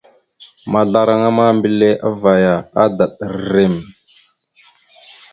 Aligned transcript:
Maazlaraŋa 0.71 1.29
ma, 1.37 1.45
mbelle 1.57 1.89
avvaya, 2.07 2.53
adaɗ 2.83 3.11
rrem. 3.41 3.75